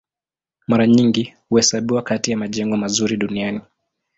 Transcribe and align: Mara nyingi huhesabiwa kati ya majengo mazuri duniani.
Mara 0.67 0.87
nyingi 0.87 1.33
huhesabiwa 1.49 2.01
kati 2.01 2.31
ya 2.31 2.37
majengo 2.37 2.77
mazuri 2.77 3.17
duniani. 3.17 3.61